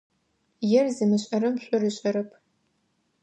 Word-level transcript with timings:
Ер 0.79 0.85
зымышӏэрэм 0.95 1.55
шӏур 1.63 1.83
ышӏэрэп. 1.89 2.29